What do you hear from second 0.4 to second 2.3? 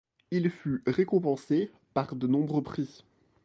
fut récompensé par de